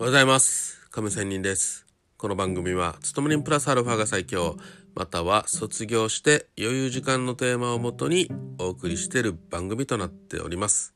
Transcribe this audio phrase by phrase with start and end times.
[0.00, 0.80] おはようございます。
[0.90, 1.84] 亀仙人です。
[2.16, 4.56] この番組は勤め人プラスアルファが最強。
[4.94, 10.94] または卒業して余裕時間のテーマをもとにお送りしている番組となっております。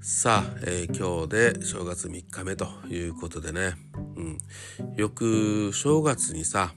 [0.00, 3.74] さあ、えー、今日で正月3日目ということでね、
[4.14, 4.38] うん、
[4.94, 6.72] よく正月にさ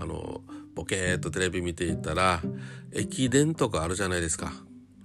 [0.00, 0.40] あの
[0.74, 2.40] ボケーっとテレビ見ていたら
[2.94, 4.50] 駅伝とかあるじゃないですか。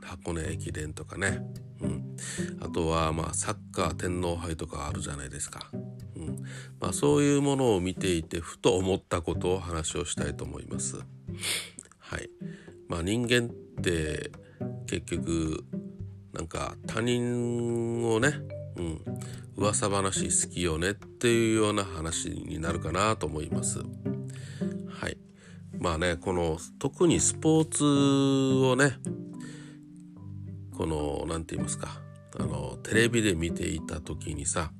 [0.01, 1.41] 箱根駅伝とかね、
[1.85, 2.17] うん、
[2.61, 5.69] あとはまあサッカー天皇杯とかあるじゃないですか、
[6.15, 6.43] うん
[6.79, 10.97] まあ、そういうものを見ていてふと思ったことを話をしたいと思います。
[11.99, 12.29] はい
[12.87, 14.31] まあ、人間って
[14.87, 15.65] 結局
[16.33, 18.33] なんか他人をね、
[18.77, 19.01] うん、
[19.55, 23.79] 噂話好きよねっていうような話になるかなと思います。
[23.79, 25.17] はい。
[25.79, 28.97] まあね、この特にスポーツをね、
[30.75, 32.01] この何て言いますか
[32.37, 34.71] あのテレビで見ていた時にさ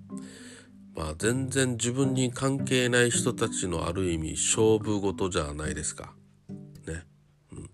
[0.95, 6.13] まあ全然自分に関係ない人たちのある意味勝負事じゃないですか。
[6.87, 7.03] ね。
[7.51, 7.69] うん、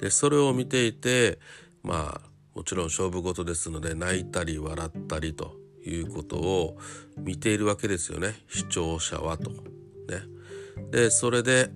[0.00, 1.38] でそれを見ていて
[1.82, 6.76] まあもちろん勝負事ですので泣いたり笑ったりということを
[7.16, 9.50] 見ているわけですよね視聴者はと。
[9.50, 9.58] ね。
[10.90, 11.70] でそれで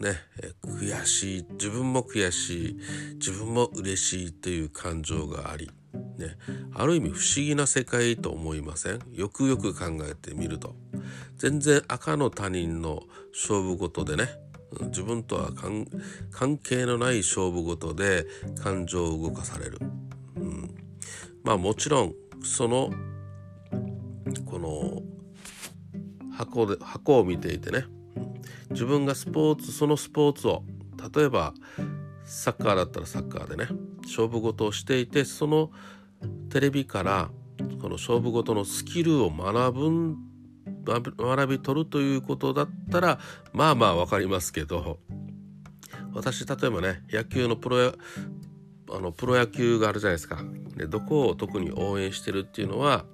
[0.00, 0.16] ね、
[0.64, 1.46] 悔しい。
[1.52, 2.76] 自分も悔しい。
[3.14, 5.70] 自分も嬉しいという感情があり、
[6.16, 6.36] ね、
[6.74, 9.00] ある意味不思議な世界と思いません？
[9.12, 10.74] よくよく考えてみると。
[11.36, 14.28] 全然赤の他人の勝負事でね
[14.88, 18.26] 自分とは関係のない勝負事で
[18.62, 19.78] 感情を動かされる、
[20.36, 20.74] うん、
[21.42, 22.90] まあもちろんその
[24.44, 25.02] この
[26.36, 27.84] 箱で箱を見ていてね
[28.70, 30.62] 自分がスポーツそのスポーツを
[31.14, 31.54] 例えば
[32.24, 33.68] サッカーだったらサッカーでね
[34.02, 35.70] 勝負事をしていてその
[36.50, 37.30] テレビから
[37.80, 40.16] この勝負事のスキルを学ぶ
[40.84, 43.18] 学び取るということだったら
[43.52, 44.98] まあまあ分かりますけど
[46.14, 47.92] 私例えばね野球のプロ
[48.92, 50.42] あのプロ野球があるじゃないですか
[50.76, 53.04] でどこを特に応援してるっていうのは、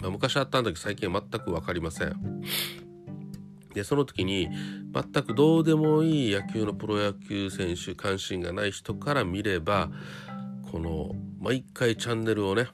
[0.00, 2.42] まあ、昔あったんだけど最近全く分かりません。
[3.74, 4.48] でその時に
[4.92, 9.90] 全くどうでもいい野球のプロ野球選手関心がない人から見れば
[10.70, 12.68] この毎回チャンネルをね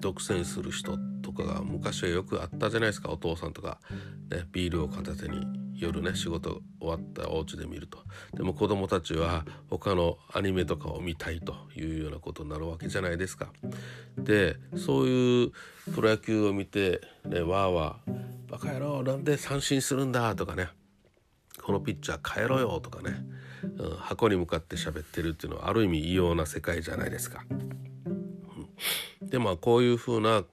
[0.00, 3.78] 独占する人とかが昔はよくあったじゃないですかお父さんとか、
[4.30, 7.98] ね、ビールを片手に夜ね仕事終わったお家で見ると
[8.34, 13.52] でも子供たちは他のアニメとかを見たいというようなことになるわけじゃないですか。
[14.18, 15.52] でそういう
[15.94, 18.13] プロ野球を見てねわーわー
[18.54, 20.68] バカ野郎なんで三振するんだとかね
[21.60, 23.16] このピッチャー変えろよとかね、
[23.78, 27.44] うん、箱に向かって喋ってるっていうのはある意味異様な世界じゃないですか。
[27.50, 30.44] うん、でまあこういうふうな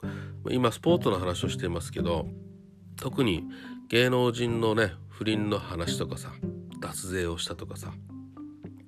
[0.49, 2.25] 今スポーツの話をしていますけど
[2.95, 3.43] 特に
[3.89, 6.31] 芸能人のね不倫の話とかさ
[6.79, 7.91] 脱税をしたとかさ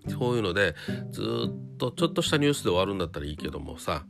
[0.07, 0.73] そういうので
[1.11, 4.05] ずっとちょっとしたニュースで終わるんだったらいいけどもさ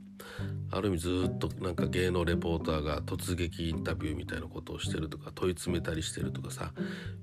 [0.75, 6.71] ある意味ずっとなんか芸能レポーターが突撃インタビューみたいなことをしてるとか問い詰めたりしてるとかさ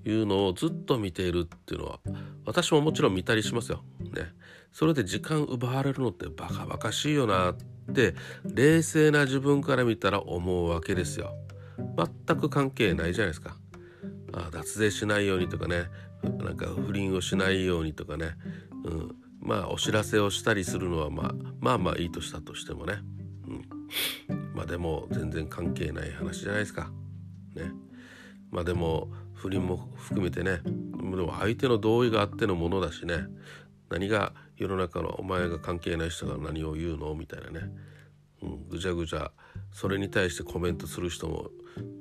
[0.05, 1.99] いうのをずっと見ているっていうのは
[2.44, 3.83] 私ももちろん見たりしますよ。
[3.99, 4.33] ね。
[4.72, 7.56] それで時間奪われるのってバカバカしいよなっ
[7.93, 11.34] て冷静な自分から見たら思うわけですよ。
[12.27, 13.56] 全く関係ないじゃないですか。
[14.33, 15.87] あ脱税しないようにとかね
[16.22, 18.37] なんか不倫をしないようにとかね、
[18.84, 22.99] うん、まあお知らせをしたりするのは、まあ、まあまあいいとしたとしてもね、
[24.60, 26.91] まあでも全然関係ない話じゃないですか。
[27.54, 27.72] ね。
[28.50, 33.25] まあでも不倫も含めてねでも相手の同意があってのものだしね
[33.88, 37.71] 何が世の中のお前が関係ない人が何を言うのみたいなね、
[38.43, 39.32] うん、ぐちゃぐちゃ
[39.72, 41.48] それに対してコメントする人も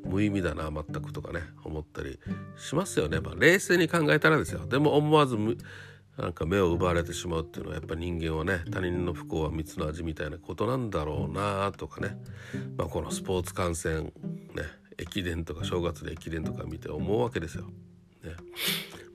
[0.04, 2.20] 無意味だな全くとかね思ったり
[2.58, 5.38] しますよね、まあ、冷静に考えたらですよでも思わず
[6.22, 12.18] なんか目を奪われてしまうっていうのはやっぱり人間はね他人の不幸は蜜の味みたいなことなんだろうなとかね、
[12.78, 14.12] まあ、このスポーツ観戦ね
[14.98, 17.64] 駅伝とか正月で駅伝とか見て思うわけですよ。
[18.24, 18.34] ね、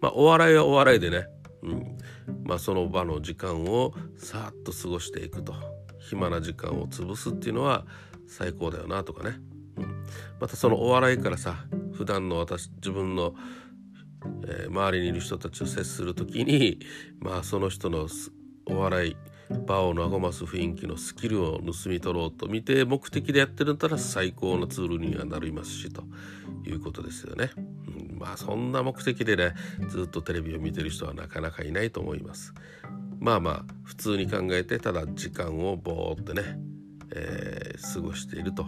[0.01, 1.27] まあお笑いはお笑いでね、
[1.63, 1.99] うん。
[2.45, 5.55] まあ、その場の時間をさっと過ごしていくと。
[6.05, 7.85] 暇な時間を潰すっていうのは
[8.27, 9.39] 最高だよなとかね、
[9.77, 10.07] うん、
[10.41, 13.35] またそのお笑いからさ普段の私自分の
[14.47, 16.81] えー、周りにいる人たちと接する時に
[17.21, 18.07] まあその人の
[18.67, 19.17] お笑い
[19.67, 26.05] 場を和ます雰囲気のスキルを盗み取ろうと見て目的でやってるんだったら最高のツールにはなりますしと
[26.67, 27.51] いうことですよね。
[27.57, 29.55] うん、まあそんな目的でね
[29.89, 32.55] ずっとテレビを見てる人はなかなかいないと思います。
[33.21, 36.59] まあまあ普通に考えてただ時間をぼーってね、
[37.15, 38.67] えー、過ごしていると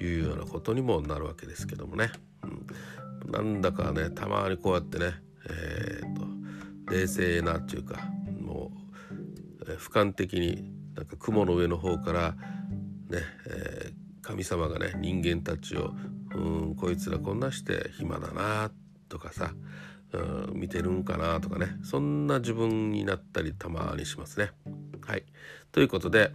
[0.00, 2.10] いうようなことにもなるわけですけどもね、
[3.26, 5.14] なんだかねたまにこうやってね、
[5.48, 6.14] えー
[6.86, 8.00] と、冷静なっていうか
[8.40, 8.70] も
[9.10, 12.32] う、えー、俯瞰的になんか雲の上の方から
[13.10, 13.92] ね、えー、
[14.22, 15.92] 神様がね人間たちを
[16.34, 16.38] う
[16.70, 18.70] んこいつらこんなして暇だな
[19.08, 19.52] とかさ
[20.12, 24.50] うん見てるんかなとかねそんな自分になったりたまにしますね。
[25.06, 25.24] はい、
[25.72, 26.30] ということで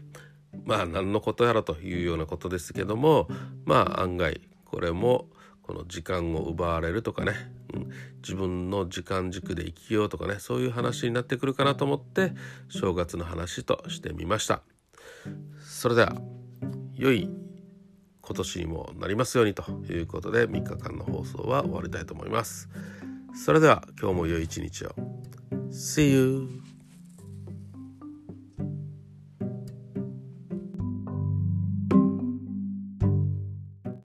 [0.65, 3.27] まあ何のことやらというようなことですけども
[3.65, 5.27] まあ案外これも
[5.69, 7.33] この時間を奪われるとかね、
[7.75, 7.89] うん、
[8.23, 12.33] 自分の時間軸で生きようとかねそういう話になってくるかなと思って
[12.69, 14.63] 正月の話としてみました。
[15.63, 16.15] それでは
[16.95, 17.29] 良い
[18.19, 19.63] 今年にもなりますようにと
[19.93, 22.67] いうことで3日間の放送は終わりたいと思います。
[23.35, 24.95] それでは今日も良い一日を。
[25.69, 26.68] See you!